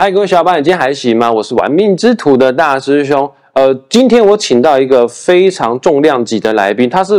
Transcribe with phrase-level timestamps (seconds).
[0.00, 1.32] 嗨，各位小伙伴，你今天还行吗？
[1.32, 3.28] 我是玩命之徒的大师兄。
[3.52, 7.14] 呃，今天我请到一个非常重量级的来宾，他是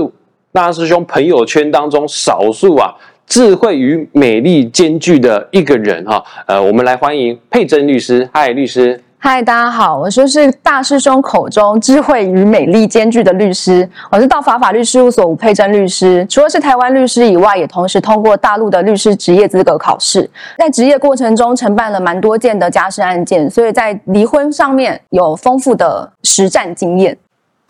[0.53, 2.95] 大师兄朋友圈当中少数啊
[3.27, 6.23] 智慧与美丽兼具的一个人哈。
[6.45, 8.29] 呃，我们来欢迎佩珍律师。
[8.31, 9.03] 嗨，律师。
[9.21, 16.25] 嗨，大家好，我就是大师兄口中智慧与美丽兼具的律师，我是道法法律事务所吴佩珍律师。
[16.29, 20.27] 除了是台湾律师以外，也同时通过大陆的律师职业资格考试，
[20.57, 27.17] 在职业过程中承办了蛮多件的家事案件，所以在离婚上面有丰富的实战经验。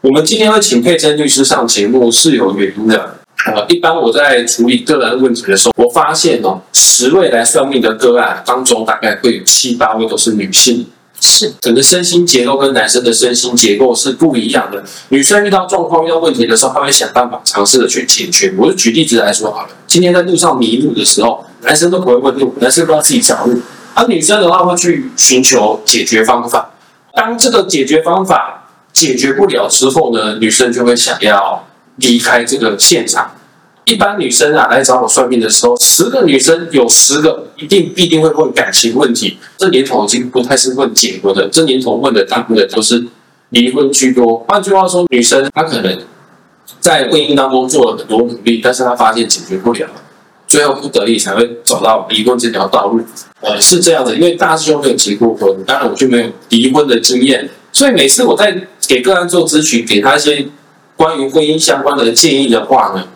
[0.02, 3.16] 我们今天会请佩珍律师上节目是有原因的。
[3.48, 10.86] 呃，一般我在处理个人问题的时候，我发现哦，十位来算命的个案当中，大概会有七八位都是女性。
[11.22, 14.84] 是，整个身心结构跟男生的身心结构是不一样的。
[15.10, 18.54] 女生遇到状况、遇到问题的时候，她会想办法尝试的去解决。
[18.58, 23.60] 我就举例子来说好了，今天在路上迷路的时候，男生都不会问路，男生不知道自己找路，
[23.94, 26.72] 而女生的话会去寻求解决方法。
[27.14, 31.68] 当这个解决方法解决不了之后呢，女生就会想要
[31.98, 33.32] 离开这个现场。
[33.90, 39.40] 一般女生啊来找我算命的时候，十个女生有十个一定必定会问感情问题。
[39.58, 43.04] 这年头已经不太是问结婚的，这年头问的大部分都是
[43.50, 44.46] 离婚居多。
[44.48, 46.00] 换句话说，女生她可能
[46.80, 49.88] 在婚姻当中做了很多努力，但是她发现解决不了，
[50.48, 53.02] 最后不得已才会走到离婚这条道路。
[53.42, 58.56] 呃，是这样的，因为大师兄没有结过婚，当然我就没有离婚的经验，所以每次我在
[58.88, 60.46] 给个案做咨询，给他一些
[60.96, 63.08] 关于婚姻相关的建议的话呢。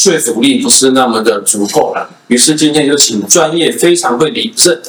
[0.00, 4.80] 说服力不是那么的足够了，于是今天就请专业、非常会理政，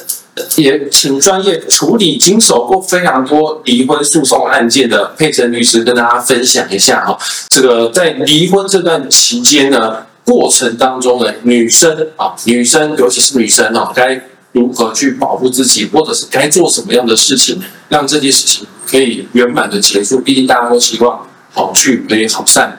[0.56, 7.18] 也请专业处理、经手过非常多离婚诉讼案件的佩珍律师跟大家分享一下哈。
[7.50, 14.18] 这个在离婚这段期间呢，过程当中的女生啊，女生尤其是女生啊，该
[14.52, 20.20] 如何去保护自己，或者是该做什么样的事情，让这件事情可以圆满的结束？
[20.20, 22.78] 毕竟大家都希望好聚可以好散。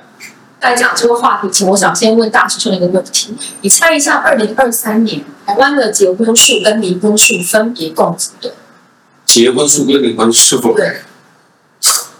[0.63, 8.49] 在讲这个话题前，我想先问大师兄一个问题：你猜一下，二零二三年台湾的结婚数跟离婚数分别共几对？
[9.25, 10.61] 结婚数跟离婚数？
[10.73, 10.99] 对。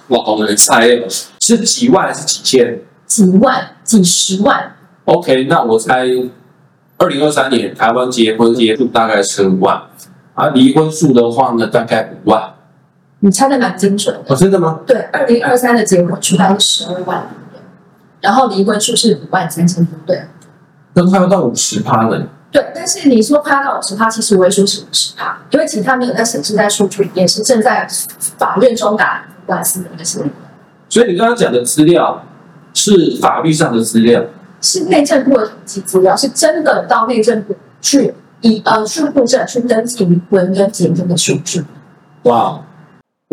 [0.10, 1.08] 哇，好难猜哦，
[1.40, 2.82] 是几万还是几千？
[3.08, 4.76] 几万、几十万。
[5.06, 6.06] OK，那我猜，
[6.98, 9.84] 二零二三年台湾结婚结数大概十五万，
[10.34, 12.54] 而离婚数的话呢，大概五万。
[13.22, 14.34] 你猜的蛮精准的。
[14.34, 14.82] 哦，真的吗？
[14.86, 17.26] 对，二零二三的结婚数大概十二万。
[18.24, 20.24] 然后离婚数是五万三千多对，
[20.94, 22.26] 那快要到五十趴了。
[22.50, 27.86] 对，但是你说快要到五十趴，其实我也说是五十趴，因为其他没有在显示在数据，也是正在
[28.38, 30.22] 法院中打官司的那些。
[30.88, 32.24] 所以你刚刚讲的资料
[32.74, 34.24] 是法律上的资料，
[34.62, 41.66] 是内政部的统计资料，是真的到内政部去以呃税户证去登记离婚跟结婚的数据。
[42.24, 42.62] 哇。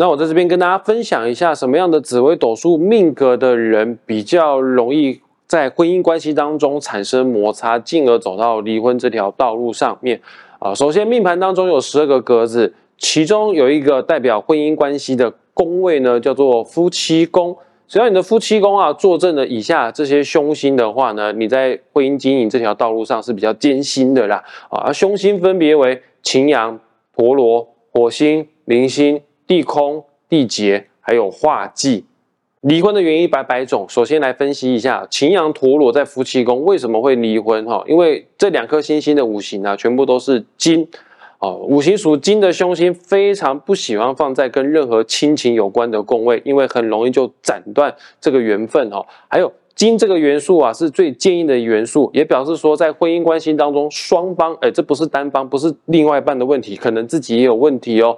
[0.01, 10.19] 那我在这边跟大家分享一下，什么样的紫微斗数命格的人比较容易在婚姻关系当中产生摩擦，进而走到离婚这条道路上面
[10.57, 10.73] 啊。
[10.73, 17.55] 首先，命盘当中有十二个格子，其中有一个代表婚姻关系的宫位呢，叫做夫妻宫。
[17.87, 24.81] 只要你的夫妻宫啊坐镇了以下这些凶星的话呢，你在婚姻经营这条道路上是比较艰辛的啦啊。
[24.87, 26.79] 而凶星分别为擎羊、
[27.15, 29.21] 陀罗、火星、铃星。
[29.51, 32.05] 地空、地劫，还有化忌，
[32.61, 33.85] 离婚的原因百百种。
[33.89, 37.65] 首先来分析一下，擎羊陀螺在夫妻宫为什么会离婚？
[37.65, 40.87] 哈，因为这两颗星星的五行啊，全部都是金
[41.39, 41.57] 哦。
[41.67, 49.05] 五行属金的凶星非常不喜欢放在跟任何亲情有关的宫位，因为很容易就斩断这个缘分哦。
[49.27, 58.17] 还有金这个元素啊，是最坚硬的元素，也表示说在婚姻关系当中，双方哎，这不是单方，不是另外一半的问题，可能自己也有问题哦。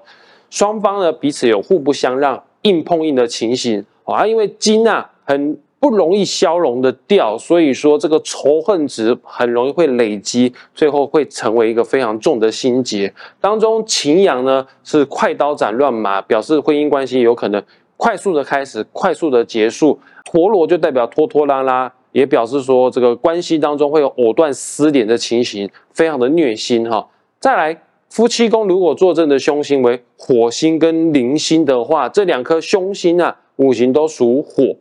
[0.53, 13.11] 双方呢彼此有互不相让、硬碰硬的情形啊，因为金啊很不容易消融的掉，所以说这个仇恨值很容易会累积，最后会成为一个非常重的心结。
[13.41, 17.59] 当中秦阳呢是快刀斩乱麻，表示婚姻关系有可能
[17.97, 27.07] 快速的开始、快速的结束；陀螺就代表拖拖拉拉，也表示说这个关系当中会有藕断丝连的情形，非常的虐心哈。
[27.39, 27.81] 再来。
[28.13, 34.75] 夫妻宫如果坐镇的凶星为火星跟铃星的话，这两颗凶星啊，五行都属火，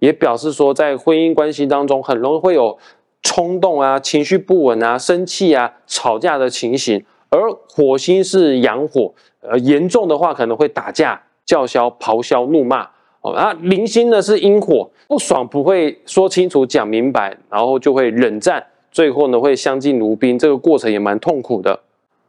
[0.00, 2.76] 也表示说在婚姻关系当中很容易会有
[3.22, 7.04] 冲动啊、情绪不稳啊、生气啊、吵架的情形。
[7.30, 12.88] 而火星是阳火，呃，严重的话可能会打架、叫嚣、咆哮、怒骂。
[13.20, 21.78] 哦，啊，铃星呢是阴火，不爽不会说清楚、讲明白，然后就会冷战，最后呢会相敬如宾，这个过程也蛮痛苦的。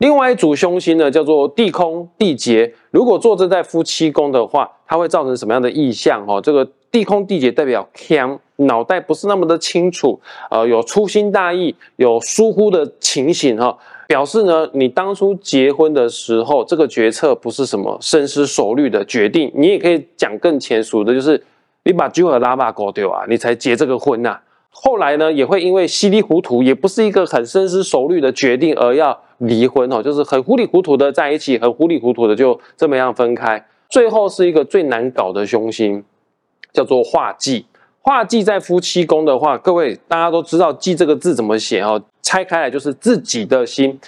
[0.04, 2.74] 另外一组凶星呢，叫做地空地劫。
[2.92, 6.26] 如果坐这在夫妻宫的话，它会造成什么样的意象？
[6.28, 10.20] 哈，这个地空地劫代表强，脑袋不是那么的清楚，
[10.52, 19.50] 呃，有粗心大意，有疏忽的情形，哈，表示呢，你当初结婚的时候，这个决策不是什么深思熟虑的决定。
[19.56, 21.42] 你也可以讲更浅俗的，就是
[21.86, 24.38] 你把酒和拉把搞丢啊，你才结这个婚呐。
[24.70, 33.66] 后来呢，也会因为稀里糊涂，也不是一个很深思熟虑的决定，而要离婚哦，就是很糊里糊涂的在一起，很糊里糊涂的就这么样分开。
[33.90, 36.04] 最后是一个最难搞的凶星，
[36.72, 37.66] 叫做化忌。
[38.02, 42.02] 化忌在夫妻宫的话，各位大家都知道“忌”这个字怎么写哦？
[42.22, 44.00] 拆开来就是自己的心。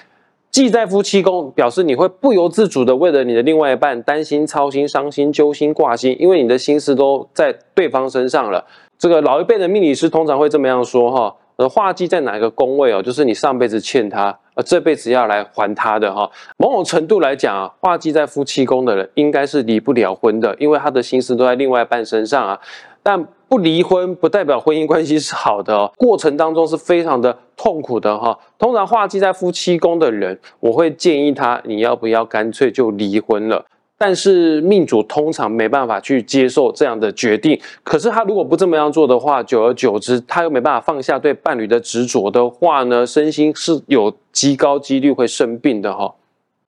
[0.52, 8.66] 忌在夫妻宫，表示你会不由自主的为了你的另外一半担心、操心、伤心、揪心、挂心，因为你的心思都在对方身上了。
[8.98, 13.02] 这个老一辈的命理师通常会这么样说哈，呃，化忌在哪个宫位哦？
[13.02, 16.30] 就是你上辈子欠他，呃，这辈子要来还他的哈。
[16.58, 22.60] 某种程度来讲啊，化忌在夫妻宫的人应该是离不了婚的，因为他的心思都在另外一半身上啊。
[23.02, 28.38] 但不离婚不代表婚姻关系是好的哦，过程当中是非常的痛苦的哈。
[28.58, 33.64] 通常化忌在夫妻宫的人，我会建议他，你要不要干脆就离婚了？
[33.98, 37.60] 但是命主通常没办法去接受这样的决定。
[37.84, 46.14] 可是他如果不这么样做的话，久而久之，他又没办法放下对伴侣的执着的话呢，身心是有极高几率会生病的哈。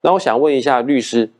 [0.00, 1.30] 那我想问一下律师，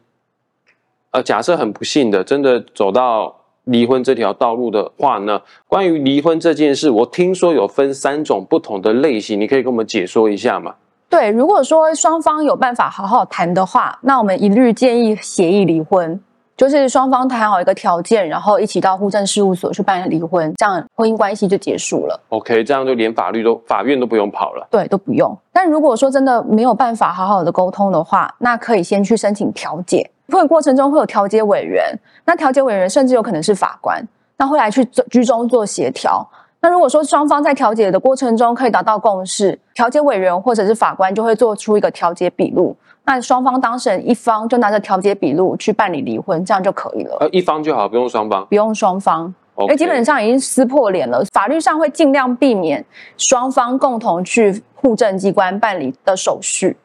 [1.12, 10.74] 呃，假设很不幸的真的走到离婚这条道路的话呢，关于离婚这件事，我听说有分三种不同的类型，你可以跟我们解说一下吗？
[11.10, 16.20] 对，如果说双方有办法好好谈的话，那我们一律建议协议离婚，
[16.54, 22.20] 就是双方谈好一个条件，然后一起到户政事务所去办离婚，这样婚姻关系就结束了。
[22.28, 24.66] OK，这样就连法律都法院都不用跑了。
[24.70, 25.34] 对，都不用。
[25.50, 30.10] 但如果说真的没有办法好好的沟通的话，那可以先去申请调解。
[30.28, 34.06] 婚姻过程中会有调解委员，那调解委员甚至有可能是法官，
[34.36, 36.28] 那会来去居中做协调。
[36.60, 47.16] 那如果说双方在调解的过程中可以达到共识，调解委员或者是法官就会做出一个调解笔录，那双方当事人一方就拿着调解笔录去办理离婚，这样就可以了。
[47.20, 48.44] 呃，一方就好，不用双方。
[48.46, 51.24] 不用双方，因为基本上已经撕破脸了。
[51.32, 52.84] 法律上会尽量避免
[53.16, 56.76] 双方共同去户政机关办理的手续。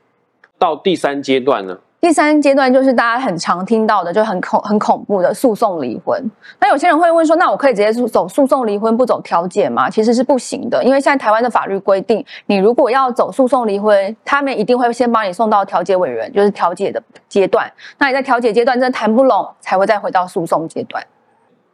[0.60, 1.78] 到第三阶段呢？
[2.04, 6.22] 第三阶段就是大家很常听到的，就很恐很恐怖的诉讼离婚。
[6.60, 9.90] 那有些人会问说，那我可以直接走诉讼离婚，不走调解吗？
[9.90, 17.72] 其实是不行的，因为现在台湾的法律规定，你如果要走诉讼离婚，他们一定会先帮你送到调解委员，就是调解的阶段。
[17.98, 21.02] 那你在调解阶段真的谈不拢，才会再回到诉讼阶段。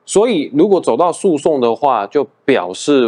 [0.06, 3.02] 所以，如果走到诉讼的话，就表示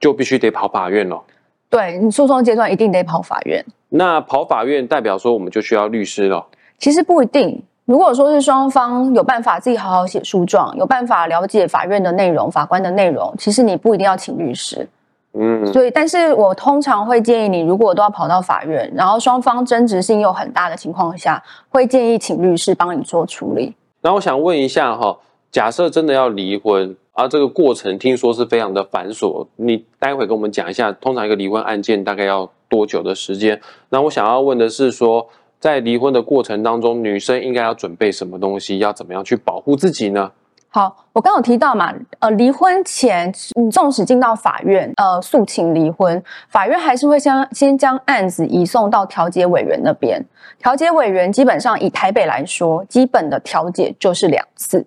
[0.00, 1.22] 就必须得跑法院了。
[1.70, 3.64] 对你诉讼阶段一定得跑法院。
[3.90, 6.44] 那跑法院代表说，我们就需要律师了。
[6.78, 7.62] 其实不一定。
[7.84, 14.88] 如果说是双方有办法自己好好写诉状，有办法了解法院的内容、法官的内容，其实你不一定要请律师。
[15.34, 23.72] 嗯，所以，但是我通常会建议你，如果都要跑到法院，然后双方争执性又很大的情况下，会建议请律师帮你做处理。
[24.00, 25.16] 那我想问一下哈，
[25.52, 33.60] 假设真的要离婚，而这个过程听说是非常的繁琐，你待会跟我们讲一下，通常一个离婚案件大概要多久的时间？
[33.90, 35.28] 那我想要问的是说。
[35.58, 38.78] 在离婚的过程当中，女生应该要准备什么东西？
[38.78, 40.30] 要怎么样去保护自己呢？
[40.68, 50.22] 好，我刚有提到嘛，呃，离婚前，你纵使进到法院，呃，诉请离婚，法院还是会先先将案子移送到调解委员那边。
[50.58, 54.84] 调解委员基本上以台北来说，基本的调解就是两次，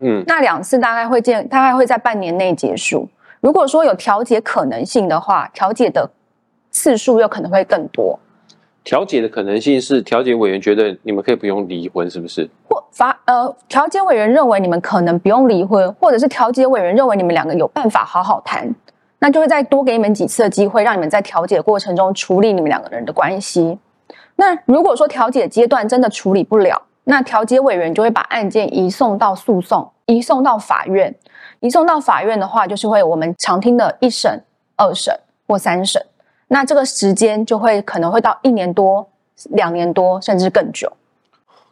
[0.00, 3.08] 嗯，那两次大概会见，大概会在半年内结束。
[3.40, 6.10] 如果说有调解可能性的话，调解的
[6.70, 8.18] 次数又可能会更多。
[8.84, 12.48] 调解的可能性是调解委员觉得你们可以不用离婚，是不是？
[12.68, 18.74] 或法呃，调解委员认为你们可能不用离婚，或者是调解委员认为你们两个有办法好好谈，
[19.20, 23.78] 那就会再多给你们几次的机会，让你们在调解过程中处理你们两个人的关系。
[24.36, 31.14] 那如果说调解阶段真的处理不了，那调解委员就会把案件移送到诉讼，移送到法院。
[31.60, 34.42] 移送到法院的话，就是会我们常听的一审、
[34.76, 36.04] 二审或三审。
[36.52, 39.08] 那这个时间就会可能会到一年多、
[39.52, 40.92] 两年多，甚至更久，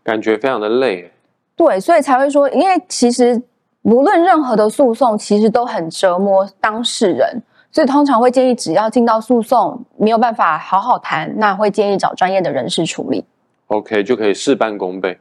[0.03, 1.13] 感觉非常的累。
[1.55, 3.43] 对，所以才会说，因为其实
[3.83, 13.23] 无论任何的诉讼，其实都很折磨当事人，所以通常会建议，只要进到诉讼没有办法好好谈，那会建议找专业的人士处理。
[13.67, 15.19] OK，就可以事半功倍。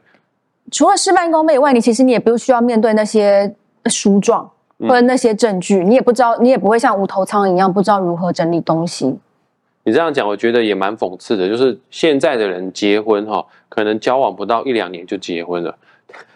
[0.72, 3.54] 除了事半功倍以外，你其实你也不需要面对那些
[3.90, 9.18] 书状或者那些证据，你也不知道，你也不会像无头苍蝇一样不知道如何整理东西。
[9.84, 15.74] 你这样讲，我觉得也蛮讽刺的，就是现在的人结婚哈，可能交往不到一两年就结婚了，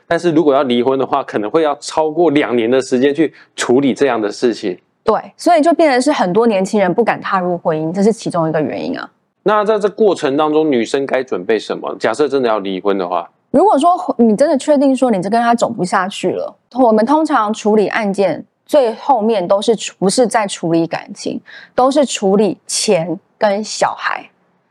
[0.06, 4.78] 但是如果要离婚的话，可能会要超过两年的时间去处理这样的事情。
[5.02, 9.10] 对，所以就变成是很多年轻人不敢踏入婚姻，这是其中一个原因啊。
[9.42, 11.94] 那在这过程当中，女生该准备什么？
[12.00, 21.38] 假设真的要离婚的话，如果说你真的确定说你这跟他走不下去了，我们通常处理案件最后面都是不是在处理感情，
[21.74, 24.24] 都是处理钱跟小孩。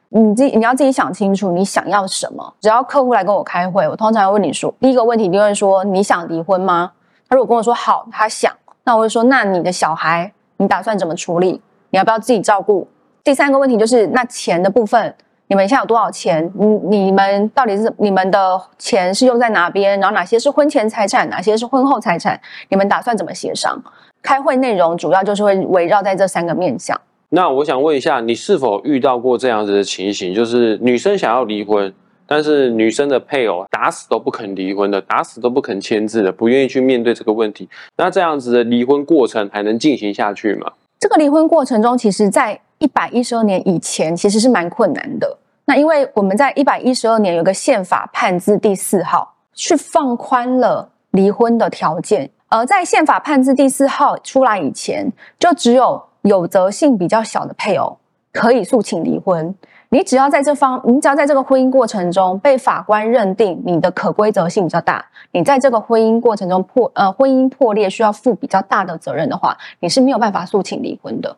[0.09, 2.53] 你自己你要自己想清楚你想要什么。
[2.59, 6.91] 只要客户来跟我开会，我通常会问你说，第一个问题一定会说你想离婚吗？
[7.29, 8.51] 他如果跟我说好，他想。
[8.83, 11.61] 那我会说，那你的小孩，你打算怎么处理？
[11.91, 12.87] 你要不要自己照顾？
[13.23, 15.15] 第三个问题就是，那钱的部分，
[15.47, 16.51] 你们现在有多少钱？
[16.55, 19.99] 你你们到底是你们的钱是用在哪边？
[19.99, 22.39] 然后哪些是婚前财产，哪些是婚后财产？
[22.69, 23.81] 你们打算怎么协商？
[24.21, 26.99] 开会内容主要就是会围绕在这三个面向。
[27.35, 30.35] 那我想问一下，你是否遇到过这样子的情形？
[30.35, 31.91] 就是女生想要离婚。
[32.27, 37.67] 但是女生的配偶打死都不肯离婚的，打死都不肯签字的，不愿意去面对这个问题。
[37.97, 40.71] 那这样子的离婚过程还能进行下去吗？
[40.99, 45.37] 这个离婚过程中，其实在一百一十二年以前，其实是蛮困难的。
[45.65, 52.29] 那因为我们在一百一十二年有个宪法判字第四号，去放宽了离婚的条件。
[52.47, 57.97] 而在宪法判字第四号出来以前，就只有有责性比较小的配偶
[58.33, 59.55] 可以诉请离婚。
[59.89, 71.37] 你只要在这方，你只要在这个婚姻过程中被法官认定你的可规则性比较大，你在这个婚姻过程中破呃婚姻破裂需要负比较大的责任的话，你是没有办法诉请离婚的。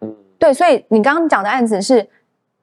[0.00, 2.08] 嗯，对，所以你刚刚讲的案子是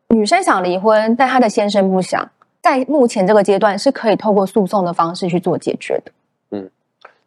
[0.08, 2.28] 女生想离婚，但她的先生不想，
[2.60, 6.12] 在目前这个阶段是可以透过诉讼的方式去做解决的。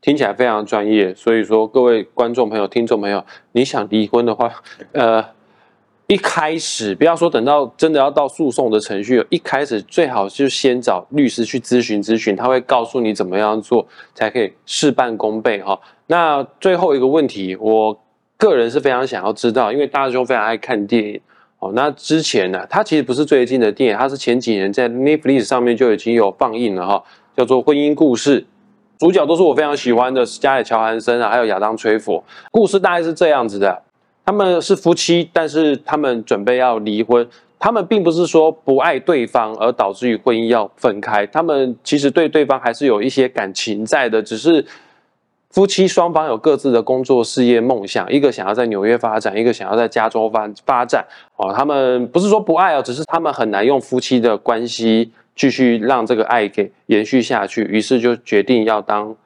[0.06, 4.48] 听起来非常专业，所以说各位观众朋友、听众朋友，你想离婚的话，
[4.92, 5.25] 呃。
[6.08, 13.84] 一开始不要说等到真的要到诉讼的程序，一开始最好就先找律师去咨询咨询，他会告诉你怎么样做
[14.14, 15.76] 才可以事半功倍哈。
[16.06, 18.00] 那最后一个问题，我
[18.36, 21.20] 个人是非常想要知道，因为大兄非常爱看电影
[21.58, 21.72] 哦。
[21.75, 27.02] 那之前呢，它其实不是最近的电影，它是前几年在 Netflix 上面就已经有放映了哈，
[27.36, 28.42] 叫做《婚姻故事》，
[28.98, 32.22] 主角都是我非常喜欢的，是加里乔韩森啊，还有亚当崔佛。
[32.50, 33.82] 故事大概是这样子的。
[34.24, 37.26] 他们是夫妻，但是他们准备要离婚。
[37.58, 44.64] 他们并不是说不爱对方而导致于婚姻要分开，他们其实对对方还是有一些感情在的，只是
[45.56, 51.02] 夫妻双方有各自的工作、事业、梦想，一个想要在纽约发展，一个想要在加州发发展。
[51.36, 59.16] 哦，他们不是说不爱哦，只是他们很难用夫妻的关系继续让这个爱给延续下去，于是就决定要当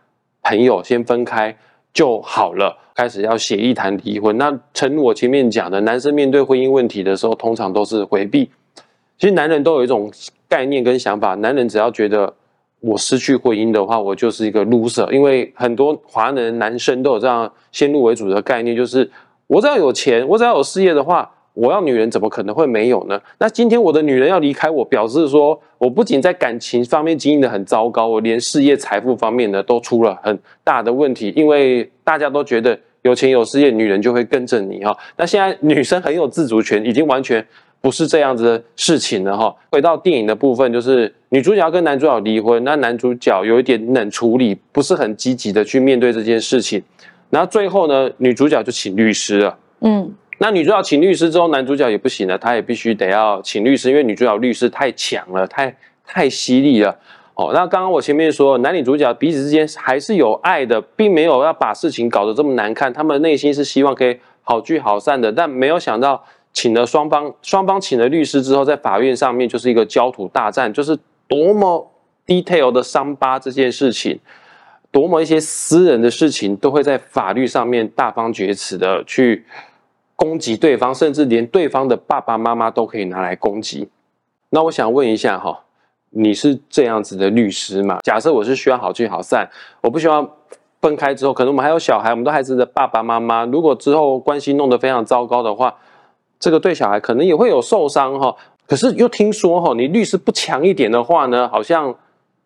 [0.43, 1.57] 朋友，先分开。
[1.93, 4.39] 就好了，开始要协议谈离婚。
[4.39, 8.49] 那诚如我前面讲的，男生面对婚姻问题的时候，通常都是回避。
[9.19, 10.09] 其实男人都有一种
[10.49, 12.33] 概念跟想法，男人只要觉得
[12.81, 15.09] 我失去婚姻的话，我就是一个 loser。
[15.11, 19.11] 因为很多华人男生都有这样先入为主的概念，就是
[19.47, 21.31] 我只要有钱，我只要有事业的话。
[21.53, 23.21] 我要女人怎么可能会没有呢？
[23.39, 31.33] 那今天我的女人要离开我，表示说我不仅在感情方面经营的很糟糕，我连事业财富方面呢都出了很大的问题。
[31.35, 34.97] 因为大家都觉得有钱有事业，女人就会跟着你哈。
[35.17, 37.45] 那现在女生很有自主权，已经完全
[37.81, 39.55] 不是这样子的事情了哈。
[39.71, 46.83] 回到电影的部分，就是女主角跟男主角离婚，那男主角有一点冷处理，不是很积极的去面对这件事情。
[47.31, 49.59] 然后最后呢，女主角就请律师了。
[49.81, 50.15] 嗯。
[50.43, 56.97] 那女主角请律师之后，男主角也不行了，他也必须得要请律师，因为女主角律师太强了，太太犀利了。
[57.35, 65.31] 哦，那刚刚我前面说，男女主角彼此之间还是有爱的，并没有要把事情搞得这么难看，他们内心是希望可以好聚好散的。
[65.31, 71.91] 但没有想到，请了双方，双方请了律师之后，在法院上面就是一个焦土大战，就是多么
[72.27, 74.19] detail 的伤疤这件事情，
[74.91, 79.45] 多么一些私人的事情，都会在法律上面大放厥词的去。
[80.17, 83.89] 攻击对方，甚至连对方的爸爸妈妈都可以拿来攻击。
[84.51, 85.65] 那我想问一下哈，
[86.11, 88.01] 你是这样子的律师吗？
[88.03, 89.49] 假设我是需要好聚好散，
[89.81, 90.31] 我不希望
[90.83, 95.75] 分开之后，可能我们还有小孩，我们都孩子的爸爸妈妈，如果之后关系弄得非常糟糕的话，
[96.41, 98.35] 这个对小孩可能也会有受伤哈。
[98.67, 101.95] 可是又听说哈，你律师不强一点的话呢，好像。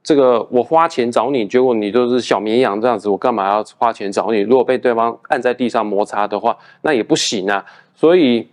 [0.07, 4.41] 这个我花钱找你，结果你就是小绵羊这样子，我干嘛要花钱找你？
[4.41, 7.65] 如果被对方按在地上摩擦的话，那也不行啊。
[7.95, 8.47] 所以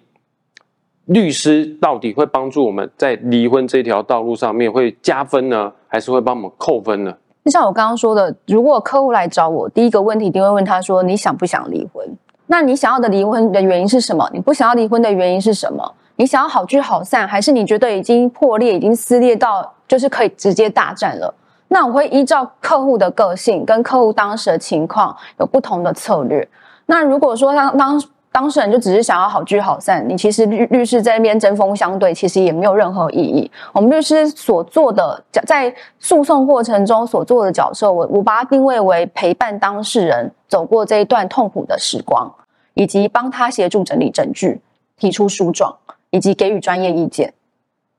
[1.08, 7.14] 律师到底会帮助我们在离婚这条道路上面会加分呢，还是会帮我们扣分呢？
[7.44, 12.08] 就像我刚刚说的，如果客户来找我，第一个问题一定会问他说：你想不想离婚？
[12.52, 14.30] 那你想要的离婚的原因是什么？
[14.34, 15.90] 你不想要离婚的原因是什么？
[16.18, 21.34] 你想要好聚好散，还是你觉得已经破裂、已经撕裂到就是可以直接大战了？
[21.70, 26.46] 那我会依照客户的个性跟客户当时的情况有不同的策略。
[26.88, 28.04] 那如果说当当
[28.34, 33.50] 当事人就只是想要好聚好散，你其实律律师在那边针锋相对，其实也没有任何意义。
[33.72, 42.30] 我们律师所做的在诉讼过程中所做的角色，我我把它定位为陪伴当事人走过这一段痛苦的时光，
[42.74, 44.60] 以及帮他协助整理证据、
[44.98, 45.78] 提出诉状，
[46.10, 47.34] 以及给予专业意见。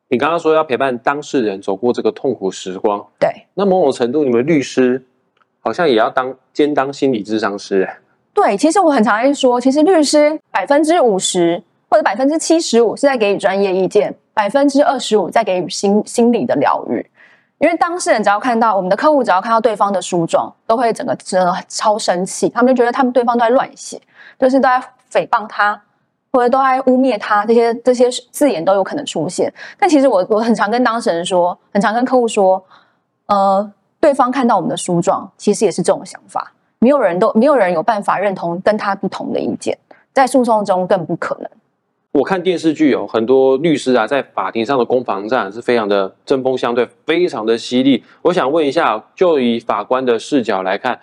[0.08, 3.30] 你刚刚说要陪伴当事人走过这个痛苦时光，对。
[3.54, 5.02] 那某种程度，你们律师
[5.60, 7.98] 好像也要当兼当心理咨商师，哎。
[8.34, 17.06] 对，其实我很常会说，其实律师百分之五十或者百分之七十五是在给予专业意见，百分之二十五在给予心心理的疗愈。
[17.62, 24.02] 因为当事人只要看到我们的客户，只要看到对方的书状，都会整个真的超生气，他们就觉得他们对方都在乱写，
[24.36, 25.80] 就是都在诽谤他，
[26.32, 29.52] 或者都在污蔑他，这些 这些字眼都有可能出现。
[29.78, 32.60] 但其实我我很常跟当事人说，很常跟客户说，
[33.26, 36.52] 呃，对方看到我们的书状，其实也是这种想法。
[36.80, 39.78] 没有人都没有人有办法认同跟他不同的意见，
[40.12, 41.48] 在诉讼中更不可能。
[42.12, 48.04] 我看电视剧有很多律师啊，在法庭上的攻防战是非常的针锋相对，非常的犀利。
[48.20, 51.00] 我想问一下，就以法官的视角来看，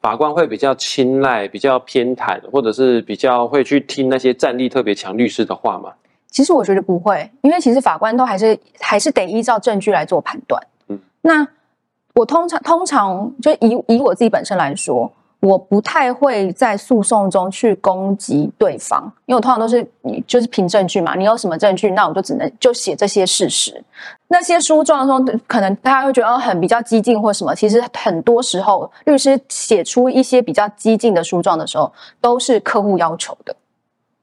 [0.00, 5.92] 法官会比较青睐、比较偏袒，或者是比较会去听那些战力特别强律师的话吗？
[6.28, 10.60] 其实我觉得不会，因为其实法官都还是还是得依照证据来做判断。
[10.88, 11.46] 嗯，那。
[12.12, 23.82] 我通常通常就以以我自己本身来说，我不太会在诉讼中去攻击对方，因为我通常都是你就是凭证据嘛，你有什么证据，那我就只能就写这些事实。
[24.28, 33.56] 那些书状中，可能大家会觉得很比较激进或什么，其实很多时候律师写出一些比较激进的书状的时候，都是客户要求的。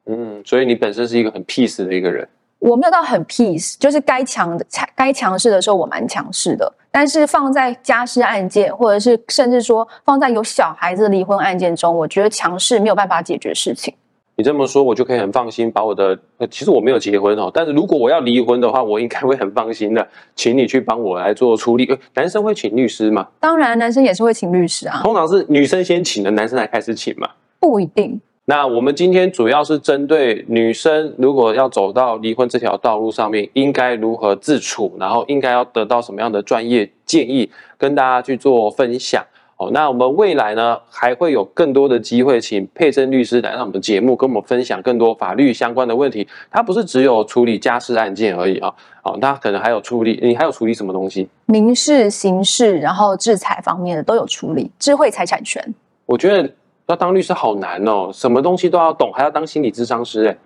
[0.06, 2.28] 嗯，所以你本身是一个很 peace 的一个人。
[2.60, 6.72] 我没有到很 peace，就是该强的、该强势的时候，我蛮强势的。
[7.00, 13.94] 但是放在家事案件，或者是甚至说放在有小孩子的离婚案件中，我觉得强势没有办法解决事情。
[14.36, 16.18] 你这么说，我就可以很放心把我的……
[16.50, 21.88] 其实我没有结婚哦，但是如果我要离婚的话，我应该会很放心的，请你去帮我来做处理。
[22.16, 23.28] 男生会请律师吗？
[23.40, 25.02] 当然，男生也是会请律师啊。
[25.04, 27.30] 通常是女生先请的，男生才开始请嘛？
[27.60, 28.20] 不一定。
[28.50, 39.22] 那我们今天主要是针对女生，如果要走到离婚这条道路上面，应该如何自处，然后应该要得到什么样的专业建议，跟大家去做分享。
[39.58, 46.26] 哦，那我们未来呢，还会有更多的机会，请佩珍律师来到我们节目，跟我们分享更多法律相关的问题。
[46.50, 51.28] 他不是只有处理家事案件而已啊，哦，他可能还有处理，你还有处理什么东西？
[51.48, 54.72] 民事、刑事，然后制裁方面的都有处理。
[54.80, 55.62] 智慧财产权，
[56.06, 56.50] 我觉得。
[56.88, 60.38] 要当律师好难哦，什么东西都要懂，还要当心理咨商师哎。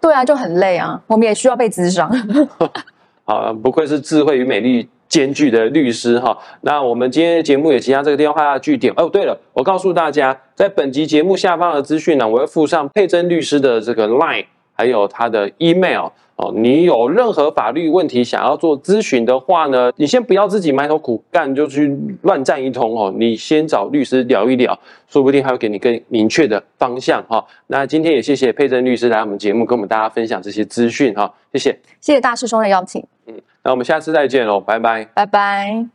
[0.00, 1.00] 对啊，就很累啊。
[1.06, 2.10] 我们也需要被咨商。
[3.24, 6.36] 好，不愧是智慧与美丽兼具的律师哈。
[6.62, 9.08] 那我们今天的节目也即将这个电话据点哦。
[9.08, 16.08] 对了，我告诉大家，在本集节目下方的资讯呢，我会附上佩珍律师的这个 Line，还有他的 Email。
[16.42, 24.76] 哦，你有任何法律问题想要做咨询的话呢，你先不要自己埋头苦干就去乱战一通哦，你先找律师聊一聊，
[25.08, 27.44] 说不定还会给你更明确的方向哈。
[27.68, 35.92] 那今天也谢谢佩珍律师来我们节目跟我们大家分享这些资讯哈，谢谢，谢谢大师兄的邀请，嗯，那我们下次再见喽，拜拜，拜拜。